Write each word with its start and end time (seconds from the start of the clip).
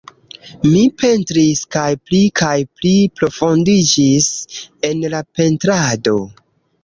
Mi 0.67 0.79
pentris 1.01 1.59
kaj 1.75 1.83
pli 2.09 2.21
kaj 2.41 2.55
pli 2.79 2.93
profundiĝis 3.19 4.29
en 4.89 5.07
la 5.15 5.23
pentrado. 5.41 6.19